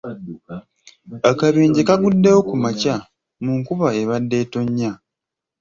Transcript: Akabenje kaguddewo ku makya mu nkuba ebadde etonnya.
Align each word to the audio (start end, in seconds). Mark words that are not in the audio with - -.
Akabenje 1.31 1.81
kaguddewo 1.87 2.39
ku 2.49 2.55
makya 2.63 2.95
mu 3.43 3.51
nkuba 3.59 3.87
ebadde 4.01 4.35
etonnya. 4.43 4.91